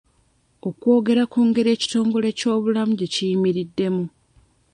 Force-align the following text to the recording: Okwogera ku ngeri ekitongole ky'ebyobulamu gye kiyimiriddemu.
Okwogera 0.67 1.23
ku 1.31 1.39
ngeri 1.47 1.69
ekitongole 1.75 2.29
ky'ebyobulamu 2.37 2.93
gye 2.95 3.07
kiyimiriddemu. 3.13 4.03